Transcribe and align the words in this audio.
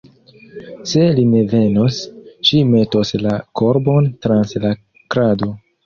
Se 0.91 1.03
li 1.19 1.25
ne 1.33 1.43
venos, 1.51 2.01
ŝi 2.49 2.63
metos 2.73 3.15
la 3.27 3.37
korbon 3.63 4.13
trans 4.27 4.61
la 4.69 4.77
krado. 5.17 5.57